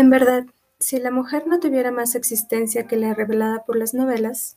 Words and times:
En 0.00 0.08
verdad, 0.08 0.46
si 0.78 0.98
la 0.98 1.10
mujer 1.10 1.46
no 1.46 1.60
tuviera 1.60 1.90
más 1.90 2.14
existencia 2.14 2.86
que 2.86 2.96
la 2.96 3.12
revelada 3.12 3.66
por 3.66 3.76
las 3.76 3.92
novelas 3.92 4.56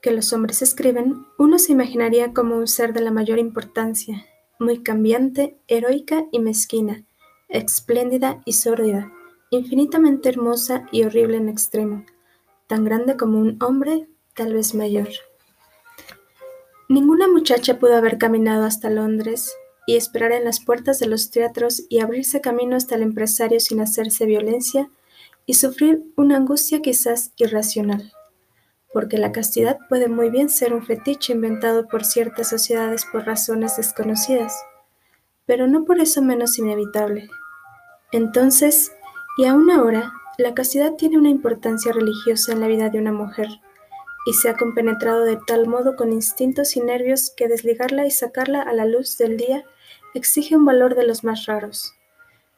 que 0.00 0.12
los 0.12 0.32
hombres 0.32 0.62
escriben, 0.62 1.26
uno 1.38 1.58
se 1.58 1.72
imaginaría 1.72 2.32
como 2.32 2.54
un 2.54 2.68
ser 2.68 2.92
de 2.92 3.00
la 3.00 3.10
mayor 3.10 3.40
importancia, 3.40 4.24
muy 4.60 4.84
cambiante, 4.84 5.58
heroica 5.66 6.24
y 6.30 6.38
mezquina, 6.38 7.04
espléndida 7.48 8.40
y 8.44 8.52
sórdida, 8.52 9.12
infinitamente 9.50 10.28
hermosa 10.28 10.86
y 10.92 11.02
horrible 11.02 11.38
en 11.38 11.48
extremo, 11.48 12.06
tan 12.68 12.84
grande 12.84 13.16
como 13.16 13.40
un 13.40 13.60
hombre, 13.60 14.08
tal 14.34 14.54
vez 14.54 14.72
mayor. 14.76 15.08
Ninguna 16.88 17.26
muchacha 17.26 17.80
pudo 17.80 17.96
haber 17.96 18.18
caminado 18.18 18.66
hasta 18.66 18.88
Londres 18.88 19.52
y 19.86 19.96
esperar 19.96 20.32
en 20.32 20.44
las 20.44 20.60
puertas 20.60 20.98
de 20.98 21.06
los 21.06 21.30
teatros 21.30 21.84
y 21.88 22.00
abrirse 22.00 22.40
camino 22.40 22.76
hasta 22.76 22.96
el 22.96 23.02
empresario 23.02 23.60
sin 23.60 23.80
hacerse 23.80 24.26
violencia 24.26 24.90
y 25.46 25.54
sufrir 25.54 26.02
una 26.16 26.36
angustia 26.36 26.82
quizás 26.82 27.32
irracional, 27.36 28.12
porque 28.92 29.16
la 29.16 29.30
castidad 29.30 29.78
puede 29.88 30.08
muy 30.08 30.28
bien 30.28 30.48
ser 30.48 30.74
un 30.74 30.84
fetiche 30.84 31.32
inventado 31.32 31.86
por 31.86 32.04
ciertas 32.04 32.48
sociedades 32.48 33.04
por 33.10 33.24
razones 33.24 33.76
desconocidas, 33.76 34.54
pero 35.46 35.68
no 35.68 35.84
por 35.84 36.00
eso 36.00 36.20
menos 36.20 36.58
inevitable. 36.58 37.28
Entonces, 38.10 38.90
y 39.38 39.44
aún 39.44 39.70
ahora, 39.70 40.12
la 40.38 40.52
castidad 40.52 40.94
tiene 40.94 41.16
una 41.16 41.30
importancia 41.30 41.92
religiosa 41.92 42.52
en 42.52 42.60
la 42.60 42.66
vida 42.66 42.90
de 42.90 42.98
una 42.98 43.12
mujer, 43.12 43.48
y 44.26 44.34
se 44.34 44.50
ha 44.50 44.56
compenetrado 44.56 45.24
de 45.24 45.38
tal 45.46 45.66
modo 45.66 45.96
con 45.96 46.12
instintos 46.12 46.76
y 46.76 46.80
nervios 46.80 47.32
que 47.34 47.48
desligarla 47.48 48.06
y 48.06 48.10
sacarla 48.10 48.60
a 48.60 48.72
la 48.74 48.84
luz 48.84 49.16
del 49.16 49.36
día 49.36 49.64
exige 50.14 50.56
un 50.56 50.64
valor 50.64 50.96
de 50.96 51.06
los 51.06 51.24
más 51.24 51.46
raros. 51.46 51.94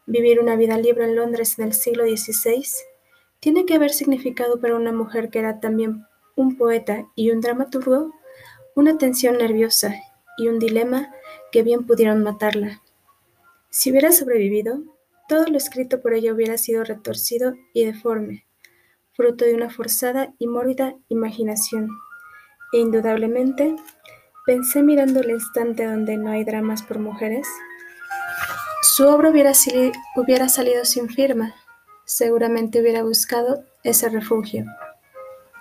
Vivir 0.06 0.41
una 0.41 0.56
vida 0.56 0.78
libre 0.78 1.04
en 1.04 1.14
Londres 1.14 1.58
en 1.58 1.66
el 1.66 1.74
siglo 1.74 2.05
XVI 2.05 2.64
tiene 3.38 3.66
que 3.66 3.75
haber 3.75 3.91
significado 3.91 4.60
para 4.60 4.75
una 4.75 4.92
mujer 4.92 5.28
que 5.28 5.38
era 5.38 5.60
también 5.60 6.06
un 6.34 6.56
poeta 6.56 7.06
y 7.14 7.30
un 7.30 7.41
dramaturgo 7.41 8.12
una 8.78 8.97
tensión 8.97 9.38
nerviosa 9.38 9.92
y 10.36 10.47
un 10.47 10.60
dilema 10.60 11.12
que 11.50 11.64
bien 11.64 11.84
pudieron 11.84 12.22
matarla. 12.22 12.80
Si 13.70 13.91
hubiera 13.91 14.12
sobrevivido, 14.12 14.84
todo 15.28 15.47
lo 15.48 15.56
escrito 15.56 16.00
por 16.00 16.14
ella 16.14 16.32
hubiera 16.32 16.56
sido 16.56 16.84
retorcido 16.84 17.55
y 17.75 17.84
deforme, 17.84 18.47
fruto 19.19 19.44
de 19.44 19.55
una 19.55 19.69
forzada 19.69 20.33
y 20.38 20.47
mórbida 20.47 20.94
imaginación, 21.11 21.91
e 22.72 22.78
indudablemente 22.78 23.77
Pensé 24.48 24.83
mirando 24.83 25.20
el 25.20 25.28
instante 25.33 25.84
donde 25.84 26.16
no 26.16 26.30
hay 26.30 26.42
dramas 26.42 26.83
por 26.83 26.98
mujeres. 26.98 27.47
Su 28.80 29.06
obra 29.06 29.28
hubiera, 29.28 29.52
hubiera 30.16 30.48
salido 30.48 30.86
sin 30.86 31.10
firma. 31.10 31.55
Seguramente 32.06 32.80
hubiera 32.80 33.02
buscado 33.02 33.62
ese 33.83 34.08
refugio. 34.08 34.64